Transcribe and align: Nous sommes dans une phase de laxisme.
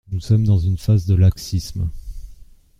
Nous 0.09 0.19
sommes 0.19 0.45
dans 0.45 0.57
une 0.57 0.79
phase 0.79 1.05
de 1.05 1.13
laxisme. 1.13 1.87